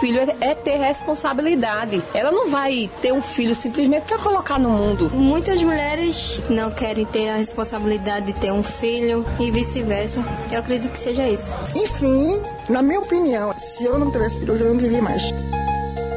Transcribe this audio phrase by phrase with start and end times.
[0.00, 2.02] filho é, é ter responsabilidade.
[2.14, 5.10] Ela não vai ter um filho simplesmente para colocar no mundo.
[5.14, 10.24] Muitas mulheres não querem ter a responsabilidade de ter um filho e vice-versa.
[10.50, 11.54] Eu acredito que seja isso.
[11.76, 15.30] Enfim, na minha opinião, se eu não tivesse filho, eu não viria mais.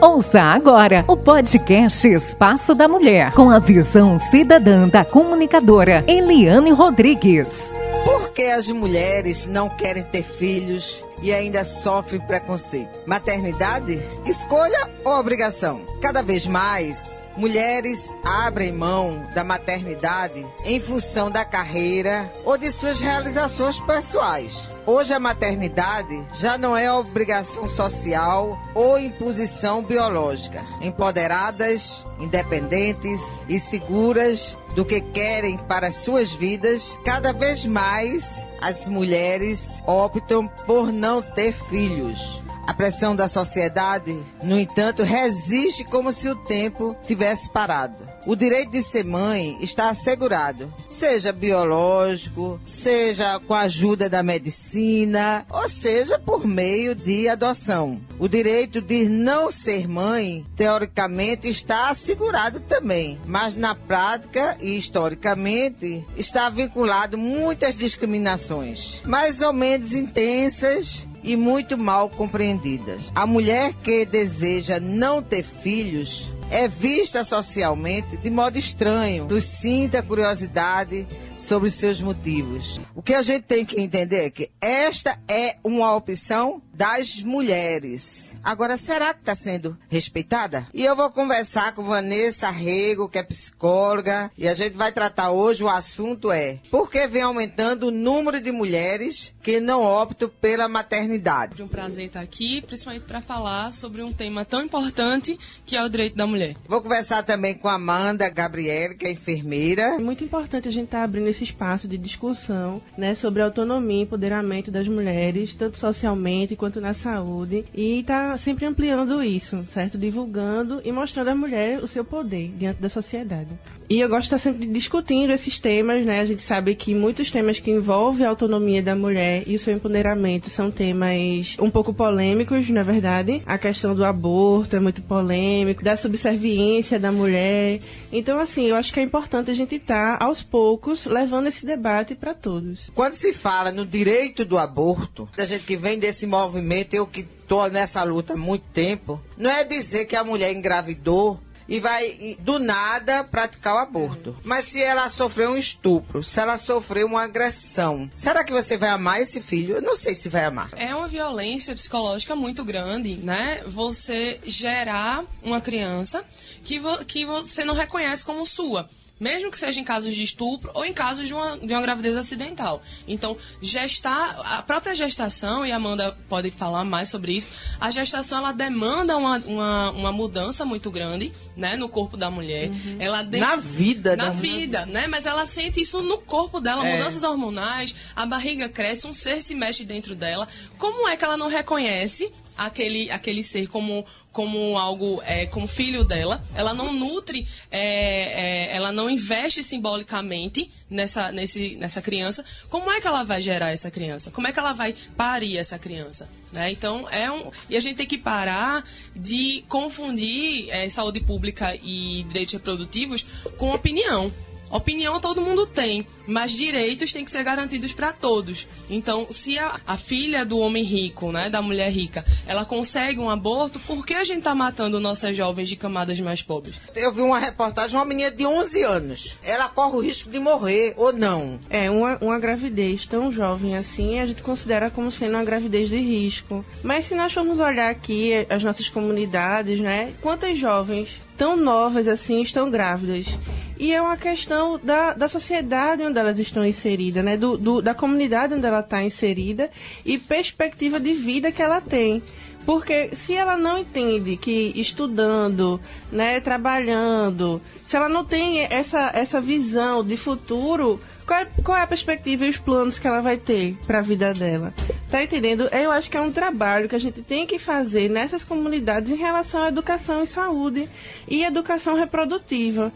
[0.02, 7.73] Ouça agora o podcast Espaço da Mulher, com a visão cidadã da comunicadora Eliane Rodrigues.
[8.04, 13.00] Por que as mulheres não querem ter filhos e ainda sofrem preconceito?
[13.08, 14.00] Maternidade?
[14.26, 15.84] Escolha ou obrigação?
[16.02, 23.00] Cada vez mais mulheres abrem mão da maternidade em função da carreira ou de suas
[23.00, 24.70] realizações pessoais.
[24.86, 30.64] Hoje a maternidade já não é obrigação social ou imposição biológica.
[30.81, 39.81] Empoderadas, independentes e seguras do que querem para suas vidas, cada vez mais as mulheres
[39.86, 42.42] optam por não ter filhos.
[42.66, 48.14] A pressão da sociedade, no entanto, resiste como se o tempo tivesse parado.
[48.25, 55.45] O direito de ser mãe está assegurado, seja biológico, seja com a ajuda da medicina,
[55.50, 58.00] ou seja por meio de adoção.
[58.17, 66.06] O direito de não ser mãe, teoricamente, está assegurado também, mas na prática e historicamente
[66.16, 73.11] está vinculado muitas discriminações, mais ou menos intensas e muito mal compreendidas.
[73.16, 81.07] A mulher que deseja não ter filhos é vista socialmente de modo estranho, sinta curiosidade
[81.44, 82.80] sobre seus motivos.
[82.95, 88.33] O que a gente tem que entender é que esta é uma opção das mulheres.
[88.44, 90.67] Agora, será que está sendo respeitada?
[90.73, 95.31] E eu vou conversar com Vanessa Rego, que é psicóloga, e a gente vai tratar
[95.31, 100.30] hoje o assunto é por que vem aumentando o número de mulheres que não optam
[100.41, 101.61] pela maternidade.
[101.61, 105.83] É um prazer estar aqui, principalmente para falar sobre um tema tão importante que é
[105.83, 106.55] o direito da mulher.
[106.67, 109.84] Vou conversar também com a Amanda Gabriele, que é enfermeira.
[109.84, 113.99] É muito importante a gente estar tá abrindo esse espaço de discussão, né, sobre autonomia
[113.99, 119.97] e empoderamento das mulheres, tanto socialmente quanto na saúde, e tá sempre ampliando isso, certo?
[119.97, 123.49] Divulgando e mostrando à mulher o seu poder diante da sociedade.
[123.89, 126.21] E eu gosto de estar sempre discutindo esses temas, né?
[126.21, 129.73] A gente sabe que muitos temas que envolvem a autonomia da mulher e o seu
[129.75, 133.41] empoderamento são temas um pouco polêmicos, na é verdade.
[133.45, 137.81] A questão do aborto é muito polêmico, da subserviência da mulher.
[138.11, 142.16] Então, assim, eu acho que é importante a gente estar, aos poucos, levando esse debate
[142.16, 142.89] para todos.
[142.94, 147.22] Quando se fala no direito do aborto, a gente que vem desse movimento, eu que
[147.22, 152.38] estou nessa luta há muito tempo, não é dizer que a mulher engravidou e vai
[152.39, 154.35] do nada praticar o aborto.
[154.44, 158.89] Mas se ela sofreu um estupro, se ela sofreu uma agressão, será que você vai
[158.89, 159.75] amar esse filho?
[159.75, 160.69] Eu não sei se vai amar.
[160.75, 163.63] É uma violência psicológica muito grande, né?
[163.67, 166.23] Você gerar uma criança
[166.63, 168.88] que, vo que você não reconhece como sua
[169.23, 172.17] mesmo que seja em casos de estupro ou em casos de uma, de uma gravidez
[172.17, 172.84] acidental.
[173.07, 178.39] Então, gestar, a própria gestação, e a Amanda pode falar mais sobre isso, a gestação
[178.39, 182.69] ela demanda uma, uma, uma mudança muito grande né, no corpo da mulher.
[182.69, 182.97] Uhum.
[183.00, 183.39] Ela de...
[183.39, 185.07] Na vida, Na vida, né?
[185.07, 186.97] Mas ela sente isso no corpo dela, é.
[186.97, 190.50] mudanças hormonais, a barriga cresce, um ser se mexe dentro dela.
[190.78, 196.03] Como é que ela não reconhece aquele, aquele ser como, como algo, é, como filho
[196.03, 196.44] dela.
[196.56, 202.44] Ela não nutre, é, é, ela não investe simbolicamente nessa, nesse, nessa criança.
[202.69, 204.31] Como é que ela vai gerar essa criança?
[204.31, 206.30] Como é que ela vai parir essa criança?
[206.52, 206.72] Né?
[206.72, 207.52] Então, é um.
[207.69, 208.84] E a gente tem que parar
[209.16, 213.25] de confundir é, saúde pública e direitos reprodutivos
[213.58, 214.31] com opinião.
[214.73, 218.67] Opinião todo mundo tem, mas direitos têm que ser garantidos para todos.
[218.89, 223.29] Então, se a, a, filha do homem rico, né, da mulher rica, ela consegue um
[223.29, 226.81] aborto, por que a gente está matando nossas jovens de camadas mais pobres?
[226.95, 229.38] Eu vi uma reportagem, uma menina de 11 anos.
[229.44, 231.59] Ela corre o risco de morrer ou não?
[231.69, 235.98] É, uma, uma gravidez tão jovem assim, a gente considera como sendo uma gravidez de
[235.98, 236.65] risco.
[236.81, 242.41] Mas se nós formos olhar aqui as nossas comunidades, né, quantas jovens tão novas assim
[242.41, 243.38] estão grávidas?
[243.77, 247.35] E é uma questão da, da sociedade onde elas estão inseridas, né?
[247.35, 249.69] Do, do da comunidade onde ela está inserida
[250.06, 252.21] e perspectiva de vida que ela tem.
[252.65, 255.81] Porque se ela não entende que estudando,
[256.12, 261.81] né, trabalhando, se ela não tem essa, essa visão de futuro, qual é, qual é
[261.81, 264.74] a perspectiva e os planos que ela vai ter para a vida dela?
[265.13, 265.69] Tá entendendo?
[265.71, 269.15] Eu acho que é um trabalho que a gente tem que fazer nessas comunidades em
[269.15, 270.89] relação à educação e saúde
[271.27, 272.92] e educação reprodutiva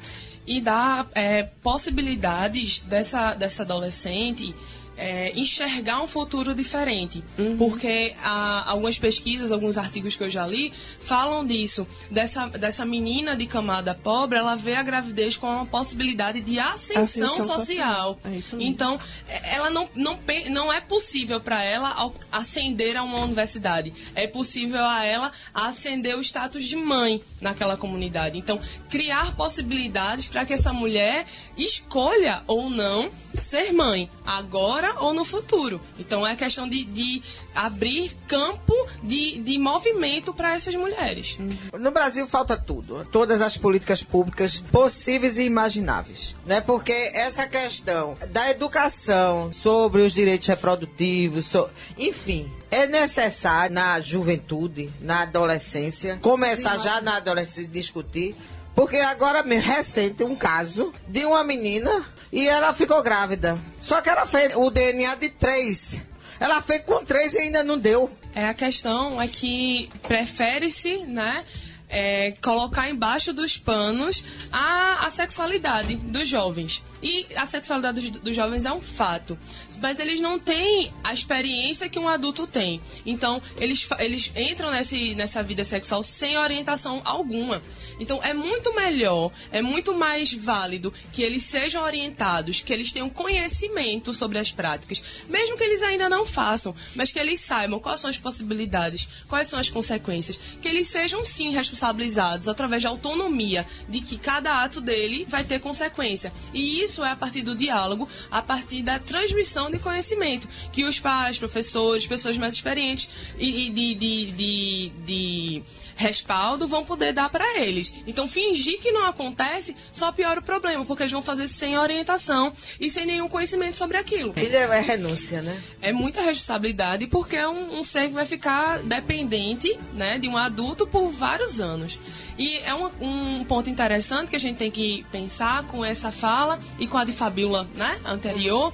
[0.47, 4.55] e dar é, possibilidades dessa, dessa adolescente
[4.97, 7.23] é, enxergar um futuro diferente.
[7.57, 11.87] Porque há algumas pesquisas, alguns artigos que eu já li, falam disso.
[12.09, 17.27] Dessa, dessa menina de camada pobre, ela vê a gravidez com uma possibilidade de ascensão,
[17.27, 17.59] Ascensão social.
[17.59, 18.19] social.
[18.25, 18.63] É.
[18.63, 23.93] Então, é- ela não, não, não é possível para ela ascender a uma universidade.
[24.15, 28.37] É possível a ela ascender o status de mãe naquela comunidade.
[28.37, 28.59] Então,
[28.89, 31.25] criar possibilidades para que essa mulher
[31.57, 33.09] escolha ou não
[33.41, 35.79] ser mãe, agora ou no futuro.
[35.99, 37.21] Então, é questão de, de
[37.53, 38.73] abrir campo
[39.03, 41.37] de, de movimento para essas mulheres.
[41.79, 46.61] No Brasil falta tudo, todas as políticas públicas possíveis e imagináveis, né?
[46.61, 54.89] Porque essa questão da educação sobre os direitos reprodutivos, so- enfim, é necessário na juventude,
[55.01, 58.35] na adolescência, começar já na adolescência discutir,
[58.77, 63.57] porque agora mesmo recente um caso de uma menina e ela ficou grávida.
[63.81, 65.99] Só que ela fez o DNA de três.
[66.39, 68.07] Ela fez com três e ainda não deu.
[68.35, 71.43] É, a questão é que prefere-se, né,
[71.89, 76.83] é, colocar embaixo dos panos a, a sexualidade dos jovens.
[77.01, 79.39] E a sexualidade dos, dos jovens é um fato.
[79.81, 82.81] Mas eles não têm a experiência que um adulto tem.
[83.05, 87.61] Então, eles, eles entram nesse, nessa vida sexual sem orientação alguma.
[87.99, 93.09] Então, é muito melhor, é muito mais válido que eles sejam orientados, que eles tenham
[93.09, 97.99] conhecimento sobre as práticas, mesmo que eles ainda não façam, mas que eles saibam quais
[97.99, 103.65] são as possibilidades, quais são as consequências, que eles sejam sim responsabilizados através da autonomia
[103.89, 106.31] de que cada ato dele vai ter consequência.
[106.53, 110.99] E isso é a partir do diálogo, a partir da transmissão de conhecimento que os
[110.99, 115.63] pais, professores, pessoas mais experientes e, e de, de, de, de
[115.95, 117.93] respaldo vão poder dar para eles.
[118.05, 122.53] Então, fingir que não acontece só piora o problema, porque eles vão fazer sem orientação
[122.79, 124.33] e sem nenhum conhecimento sobre aquilo.
[124.33, 125.61] Filha é renúncia, né?
[125.81, 130.37] É muita responsabilidade porque é um, um ser que vai ficar dependente né, de um
[130.37, 131.99] adulto por vários anos.
[132.37, 136.59] E é um, um ponto interessante que a gente tem que pensar com essa fala
[136.77, 138.71] e com a de Fabiola né, anterior,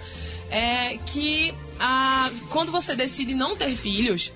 [0.54, 4.32] é que a, quando você decide não ter filhos,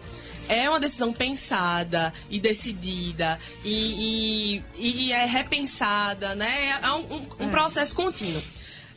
[0.50, 6.80] é uma decisão pensada e decidida e, e, e é repensada, né?
[6.81, 8.42] É um, um- um processo contínuo.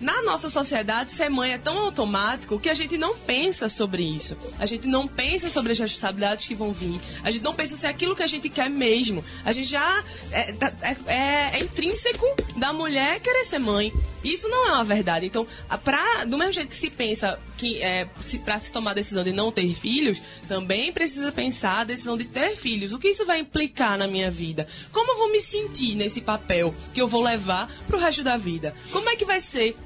[0.01, 4.35] Na nossa sociedade, ser mãe é tão automático que a gente não pensa sobre isso.
[4.59, 6.99] A gente não pensa sobre as responsabilidades que vão vir.
[7.23, 9.23] A gente não pensa se é aquilo que a gente quer mesmo.
[9.45, 10.03] A gente já.
[10.33, 12.25] É, tá- é- é- é intrínseco
[12.57, 13.93] da mulher querer ser mãe.
[14.23, 15.27] Isso não é uma verdade.
[15.27, 15.47] Então,
[15.83, 19.25] pra, do mesmo jeito que se pensa que é, se, para se tomar a decisão
[19.25, 22.93] de não ter filhos, também precisa pensar a decisão de ter filhos.
[22.93, 24.67] O que isso vai implicar na minha vida?
[24.93, 28.75] Como eu vou me sentir nesse papel que eu vou levar pro resto da vida?
[28.93, 29.77] Como é que vai ser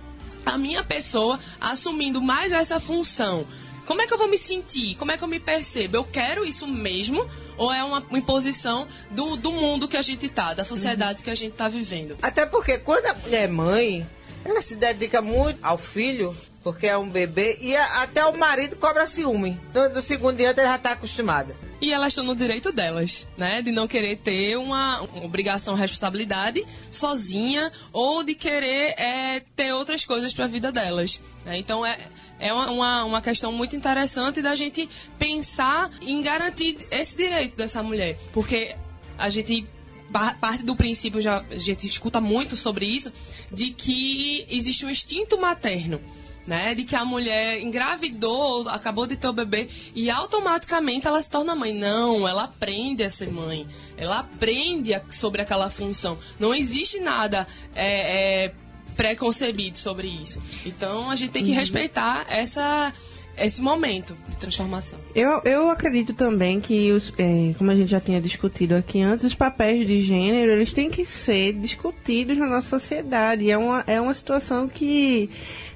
[0.44, 3.46] a minha pessoa assumindo mais essa função.
[3.86, 4.94] Como é que eu vou me sentir?
[4.96, 5.96] Como é que eu me percebo?
[5.96, 7.28] Eu quero isso mesmo?
[7.56, 11.34] Ou é uma imposição do, do mundo que a gente tá, da sociedade que a
[11.34, 12.16] gente tá vivendo?
[12.22, 14.06] Até porque quando a mulher é mãe,
[14.44, 19.06] ela se dedica muito ao filho, porque é um bebê, e até o marido cobra
[19.06, 19.60] ciúme.
[19.72, 21.54] No, no segundo dia ela já está acostumada.
[21.80, 23.60] E elas estão no direito delas, né?
[23.60, 30.04] De não querer ter uma, uma obrigação, responsabilidade sozinha ou de querer é, ter outras
[30.04, 31.20] coisas para a vida delas.
[31.44, 31.58] né?
[31.58, 31.98] Então é,
[32.38, 34.88] é uma, uma, questão muito interessante da gente
[35.18, 38.16] pensar em garantir esse direito dessa mulher.
[38.32, 38.74] Porque
[39.18, 39.66] a gente
[40.12, 43.12] parte do princípio, já, a gente escuta muito sobre isso,
[43.50, 46.00] de que existe um instinto materno
[46.46, 46.74] né?
[46.74, 51.54] De que a mulher engravidou, acabou de ter o bebê e automaticamente ela se torna
[51.54, 51.72] mãe.
[51.72, 53.66] Não, ela aprende a ser mãe.
[53.96, 56.18] Ela aprende a- sobre aquela função.
[56.38, 58.54] Não existe nada é, é,
[58.94, 60.42] preconcebido sobre isso.
[60.64, 62.92] Então a gente tem que respeitar essa,
[63.36, 64.98] esse momento de transformação.
[65.14, 69.24] Eu, eu acredito também que, os, é, como a gente já tinha discutido aqui antes,
[69.24, 73.50] os papéis de gênero eles têm que ser discutidos na nossa sociedade.
[73.50, 75.30] É uma, é uma situação que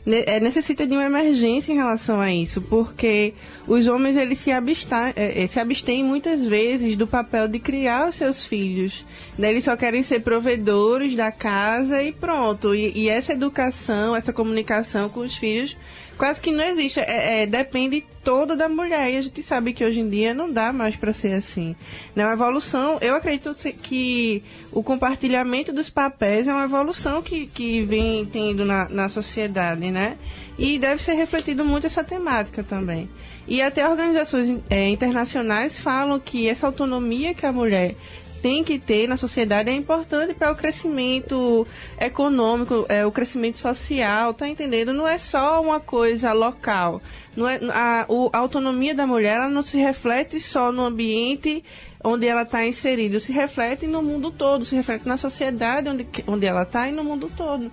[0.06, 3.34] é, necessita de uma emergência em relação a isso, porque
[3.66, 8.08] os homens eles se, absta, é, é, se abstêm muitas vezes do papel de criar
[8.08, 9.04] os seus filhos.
[9.36, 9.50] Né?
[9.50, 12.74] Eles só querem ser provedores da casa e pronto.
[12.74, 15.76] E, e essa educação, essa comunicação com os filhos
[16.18, 17.00] quase que não existe.
[17.00, 19.10] É, é, depende toda da mulher.
[19.10, 21.74] E a gente sabe que hoje em dia não dá mais para ser assim.
[22.14, 22.24] Né?
[22.26, 28.26] Uma evolução, eu acredito que o compartilhamento dos papéis é uma evolução que, que vem
[28.26, 30.18] tendo na, na sociedade, né?
[30.58, 33.08] E deve ser refletido muito essa temática também.
[33.46, 37.94] E até organizações é, internacionais falam que essa autonomia que a mulher
[38.42, 41.66] tem que ter na sociedade é importante para o crescimento
[42.00, 44.92] econômico, é, o crescimento social, tá entendendo?
[44.92, 47.02] Não é só uma coisa local.
[47.36, 51.62] Não é, a, a autonomia da mulher ela não se reflete só no ambiente
[52.02, 56.46] onde ela está inserida, se reflete no mundo todo, se reflete na sociedade onde, onde
[56.46, 57.70] ela está e no mundo todo.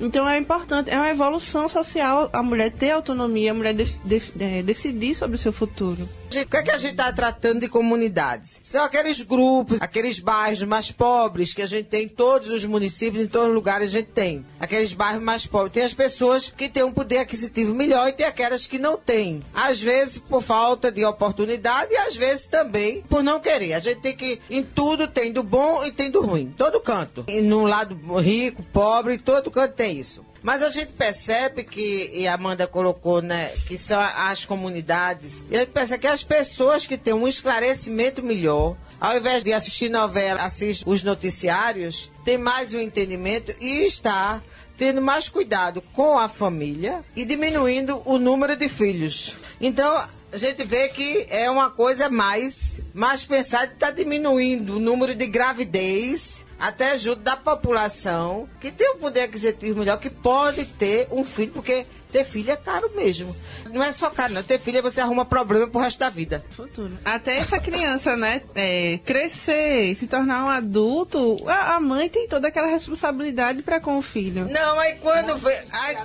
[0.00, 4.20] Então é importante, é uma evolução social a mulher ter autonomia, a mulher de, de,
[4.20, 6.08] de, decidir sobre o seu futuro.
[6.26, 8.60] O que é que a gente está tratando de comunidades?
[8.62, 13.24] São aqueles grupos, aqueles bairros mais pobres que a gente tem em todos os municípios,
[13.24, 14.44] em todos os lugares a gente tem.
[14.60, 15.72] Aqueles bairros mais pobres.
[15.72, 19.42] Tem as pessoas que têm um poder aquisitivo melhor e tem aquelas que não têm.
[19.54, 23.67] Às vezes por falta de oportunidade e às vezes também por não querer.
[23.72, 26.52] A gente tem que, em tudo tem do bom e tem do ruim.
[26.56, 27.24] Todo canto.
[27.28, 30.24] E no lado rico, pobre, todo canto tem isso.
[30.42, 35.56] Mas a gente percebe que, e a Amanda colocou, né, que são as comunidades, e
[35.56, 39.88] a gente percebe que as pessoas que têm um esclarecimento melhor, ao invés de assistir
[39.88, 44.40] novela, assistir os noticiários, tem mais um entendimento e está
[44.76, 49.34] tendo mais cuidado com a família e diminuindo o número de filhos.
[49.60, 55.14] Então, a gente vê que é uma coisa mais, mais pensada, está diminuindo o número
[55.14, 61.08] de gravidez até junto da população que tem um poder aquisitivo melhor, que pode ter
[61.10, 63.34] um filho, porque ter filho é caro mesmo.
[63.70, 64.42] Não é só caro, não.
[64.42, 66.44] Ter filho é você arruma problema pro resto da vida.
[66.50, 66.98] Futuro.
[67.04, 72.48] Até essa criança, né, é, crescer, se tornar um adulto, a, a, mãe tem toda
[72.48, 74.48] aquela responsabilidade para com o filho.
[74.48, 75.32] Não, aí quando
[75.72, 75.96] aí,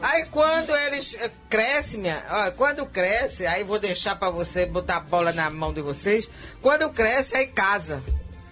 [0.00, 4.96] aí quando eles eh, crescem, minha, ó, quando cresce, aí vou deixar para você botar
[4.96, 6.30] a bola na mão de vocês.
[6.60, 8.02] Quando cresce, aí casa.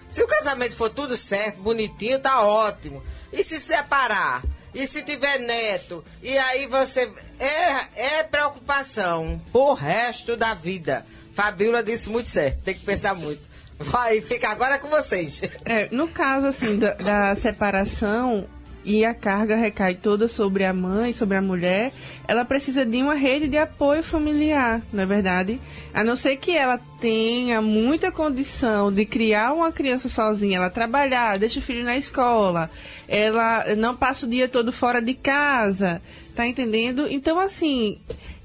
[0.09, 3.03] Se o casamento for tudo certo, bonitinho, tá ótimo.
[3.31, 4.41] E se separar?
[4.73, 6.03] E se tiver neto?
[6.21, 7.11] E aí você.
[7.39, 11.05] É, é preocupação pro resto da vida.
[11.33, 13.41] Fabiola disse muito certo, tem que pensar muito.
[13.79, 15.41] Vai, fica agora com vocês.
[15.65, 18.47] É, no caso, assim, da, da separação,
[18.87, 21.91] e a carga recai toda sobre a mãe, sobre a mulher,
[22.25, 25.59] ela precisa de uma rede de apoio familiar, não é verdade?
[25.93, 31.37] A não ser que ela tenha muita condição de criar uma criança sozinha, ela trabalhar,
[31.37, 32.71] deixa o filho na escola,
[33.09, 36.01] ela não passa o dia todo fora de casa,
[36.33, 37.07] tá entendendo?
[37.09, 37.99] Então, assim,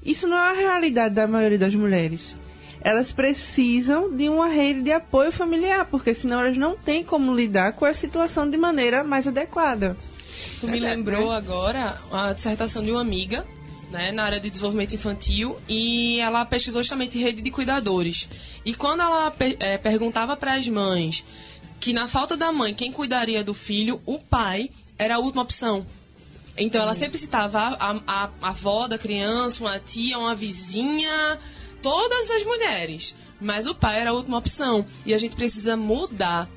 [0.05, 2.35] isso não é a realidade da maioria das mulheres
[2.85, 7.71] elas precisam de uma rede de apoio familiar, porque senão elas não têm como lidar
[7.71, 9.95] com a situação de maneira mais adequada.
[10.63, 13.45] Tu me lembrou agora a dissertação de uma amiga
[13.91, 18.29] né, na área de desenvolvimento infantil e ela pesquisou justamente rede de cuidadores.
[18.63, 21.25] E quando ela é, perguntava para as mães
[21.81, 25.85] que na falta da mãe, quem cuidaria do filho, o pai era a última opção.
[26.55, 31.37] Então ela sempre citava a, a, a avó da criança, uma tia, uma vizinha,
[31.81, 33.13] todas as mulheres.
[33.37, 34.85] Mas o pai era a última opção.
[35.05, 36.49] E a gente precisa mudar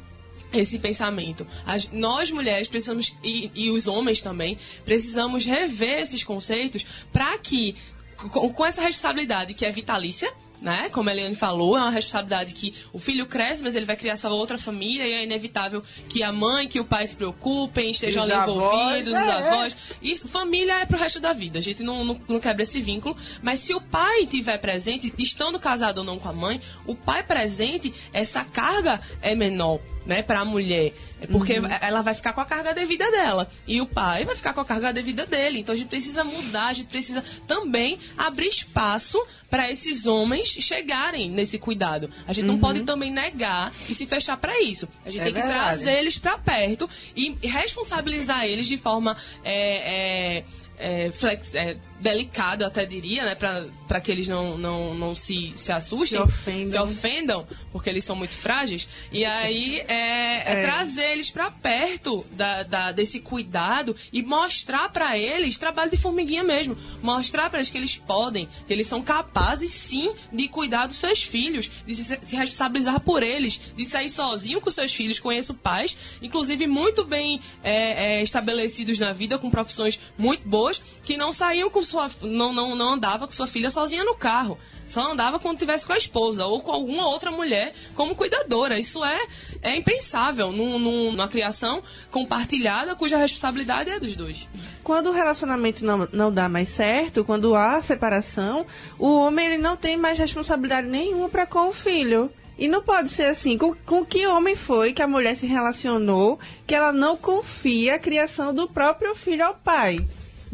[0.52, 1.46] esse pensamento.
[1.66, 7.76] As, nós mulheres precisamos, e, e, os homens também, precisamos rever esses conceitos para que,
[8.16, 10.88] com, com essa responsabilidade que é vitalícia, né?
[10.90, 14.16] Como a Eliane falou, é uma responsabilidade que o filho cresce, mas ele vai criar
[14.16, 18.22] sua outra família e é inevitável que a mãe, que o pai se preocupem, estejam
[18.22, 19.76] ali envolvidos, é, os avós.
[20.00, 21.58] Isso, família é pro resto da vida.
[21.58, 23.16] A gente não, não, não, quebra esse vínculo.
[23.42, 27.22] Mas se o pai estiver presente, estando casado ou não com a mãe, o pai
[27.22, 30.92] presente, essa carga é menor né, para a mulher.
[31.20, 31.66] É porque uhum.
[31.80, 33.50] ela vai ficar com a carga devida dela.
[33.66, 35.60] E o pai vai ficar com a carga devida dele.
[35.60, 41.30] Então a gente precisa mudar, a gente precisa também abrir espaço para esses homens chegarem
[41.30, 42.10] nesse cuidado.
[42.26, 42.52] A gente uhum.
[42.52, 44.88] não pode também negar e se fechar para isso.
[45.04, 45.64] A gente é tem que verdade.
[45.64, 49.16] trazer eles para perto e responsabilizar eles de forma.
[49.42, 50.44] É, é,
[50.78, 53.34] é, flex, é, delicado, eu até diria, né?
[53.34, 56.68] Para que eles não, não, não se, se assustem, se ofendam.
[56.68, 58.88] se ofendam, porque eles são muito frágeis.
[59.10, 60.62] E aí é, é, é.
[60.62, 66.42] trazer eles para perto da, da, desse cuidado e mostrar para eles trabalho de formiguinha
[66.42, 66.76] mesmo.
[67.02, 71.22] Mostrar para eles que eles podem, que eles são capazes sim de cuidar dos seus
[71.22, 75.18] filhos, de se, se responsabilizar por eles, de sair sozinho com seus filhos.
[75.18, 80.65] Conheço pais, inclusive muito bem é, é, estabelecidos na vida, com profissões muito boas,
[81.02, 84.58] que não saíam com sua, não, não, não andava com sua filha sozinha no carro.
[84.86, 88.78] Só andava quando tivesse com a esposa ou com alguma outra mulher como cuidadora.
[88.78, 89.18] Isso é,
[89.60, 94.48] é impensável num, num, numa criação compartilhada cuja responsabilidade é dos dois.
[94.84, 98.64] Quando o relacionamento não, não dá mais certo, quando há separação,
[98.98, 102.30] o homem ele não tem mais responsabilidade nenhuma para com o filho.
[102.58, 103.58] E não pode ser assim.
[103.58, 107.98] Com, com que homem foi que a mulher se relacionou que ela não confia a
[107.98, 109.98] criação do próprio filho ao pai?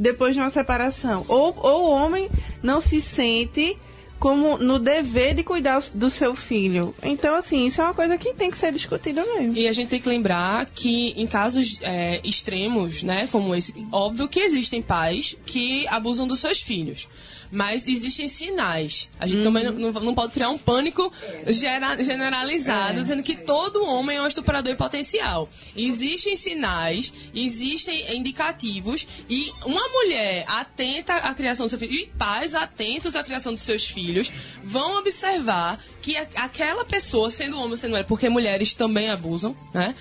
[0.02, 1.24] Depois de uma separação.
[1.28, 2.28] Ou, ou o homem
[2.62, 3.78] não se sente
[4.18, 6.94] como no dever de cuidar do seu filho.
[7.02, 9.56] Então, assim, isso é uma coisa que tem que ser discutida mesmo.
[9.56, 14.28] E a gente tem que lembrar que em casos é, extremos, né, como esse, óbvio
[14.28, 17.08] que existem pais que abusam dos seus filhos.
[17.54, 19.10] Mas existem sinais.
[19.20, 21.12] A gente também não, não pode criar um pânico
[21.48, 25.50] gera- generalizado, dizendo que todo homem é um estuprador em potencial.
[25.76, 32.54] Existem sinais, existem indicativos, e uma mulher atenta à criação do seu filho, e pais
[32.54, 34.32] atentos à criação dos seus filhos,
[34.64, 39.94] vão observar que aquela pessoa, sendo homem ou sendo mulher, porque mulheres também abusam, né?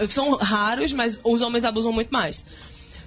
[0.00, 2.44] É, São raros, mas os homens abusam muito mais.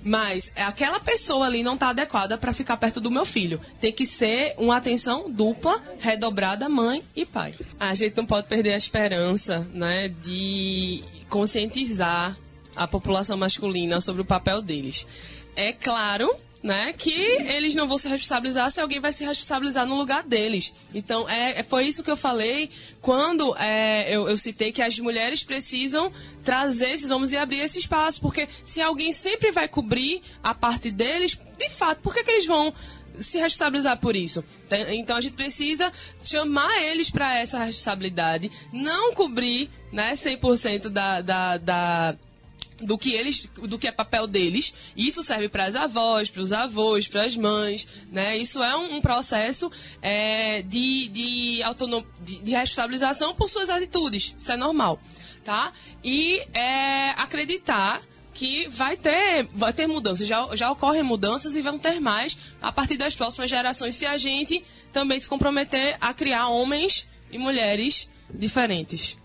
[0.08, 3.60] Mas aquela pessoa ali não está adequada para ficar perto do meu filho.
[3.82, 7.54] Tem que ser uma atenção dupla, redobrada, mãe e pai.
[7.78, 12.38] A gente não pode perder a esperança, né, de conscientizar
[12.74, 15.06] a população masculina sobre o papel deles.
[15.58, 16.34] É claro
[16.68, 20.74] né, que eles não vão se responsabilizar se alguém vai se responsabilizar no lugar deles.
[20.94, 22.70] Então, é, é- foi isso que eu falei
[23.02, 26.12] quando é, eu, eu citei que as mulheres precisam
[26.44, 30.92] trazer esses homens e abrir esse espaço, porque se alguém sempre vai cobrir a parte
[30.92, 32.74] deles, de fato, por que, que eles vão
[33.18, 34.44] se responsabilizar por isso.
[34.90, 35.92] Então a gente precisa
[36.24, 42.16] chamar eles para essa responsabilidade, não cobrir né, 100% da, da, da,
[42.80, 44.74] do que eles do que é papel deles.
[44.96, 48.38] Isso serve para as avós para os avós para as mães né?
[48.38, 54.36] Isso é um, processo é, de de, autonom, de de responsabilização por suas atitudes.
[54.38, 55.00] Isso é normal
[55.48, 55.72] tá?
[56.04, 58.02] E é, acreditar
[58.34, 62.70] que vai ter, vai ter mudanças, já, já ocorrem mudanças e vão ter mais a
[62.72, 68.10] partir das próximas gerações, se a gente também se comprometer a criar homens e mulheres
[68.30, 69.18] diferentes.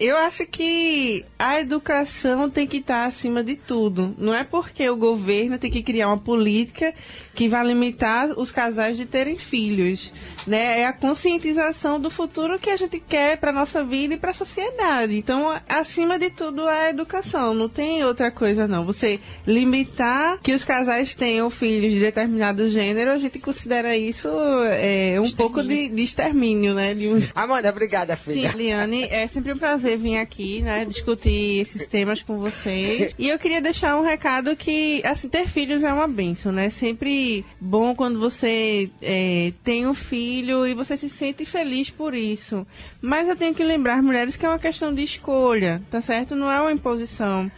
[0.00, 4.14] Eu acho que a educação tem que estar acima de tudo.
[4.16, 6.94] Não é porque o governo tem que criar uma política
[7.34, 10.10] que vai limitar os casais de terem filhos.
[10.46, 10.80] Né?
[10.80, 14.34] É a conscientização do futuro que a gente quer para nossa vida e para a
[14.34, 15.14] sociedade.
[15.18, 17.52] Então, acima de tudo, é a educação.
[17.52, 18.86] Não tem outra coisa, não.
[18.86, 24.28] Você limitar que os casais tenham filhos de determinado gênero, a gente considera isso
[24.64, 26.94] é, um pouco de, de extermínio, né?
[26.94, 28.52] De um Amanda, obrigada, Sim, filha.
[28.56, 33.14] Liane, é sempre um prazer vir aqui, né, discutir esses temas com vocês.
[33.18, 36.70] E eu queria deixar um recado que, assim, ter filhos é uma benção, né?
[36.70, 42.66] Sempre bom quando você é, tem um filho e você se sente feliz por isso.
[43.00, 46.34] Mas eu tenho que lembrar, mulheres, que é uma questão de escolha, tá certo?
[46.34, 47.50] Não é uma imposição.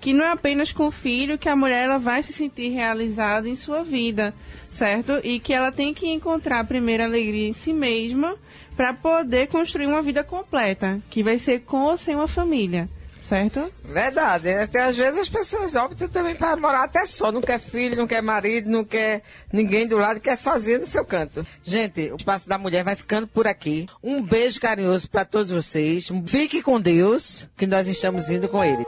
[0.00, 3.48] Que não é apenas com o filho que a mulher ela vai se sentir realizada
[3.48, 4.34] em sua vida,
[4.70, 5.12] certo?
[5.24, 8.36] E que ela tem que encontrar a primeira alegria em si mesma
[8.76, 12.88] para poder construir uma vida completa, que vai ser com ou sem uma família,
[13.22, 13.72] certo?
[13.82, 14.50] Verdade.
[14.50, 17.32] Até às vezes as pessoas optam também para morar até só.
[17.32, 21.04] Não quer filho, não quer marido, não quer ninguém do lado, quer sozinha no seu
[21.04, 21.46] canto.
[21.62, 23.88] Gente, o Passo da Mulher vai ficando por aqui.
[24.02, 26.10] Um beijo carinhoso para todos vocês.
[26.26, 28.84] Fique com Deus, que nós estamos indo com ele.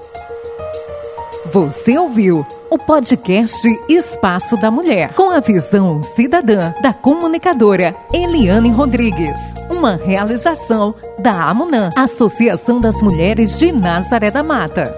[1.52, 9.54] Você ouviu o podcast Espaço da Mulher, com a visão cidadã da comunicadora Eliane Rodrigues.
[9.70, 14.94] Uma realização da AMUNAM, Associação das Mulheres de Nazaré da Mata.